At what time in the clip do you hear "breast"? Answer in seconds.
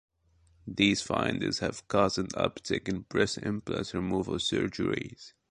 3.01-3.37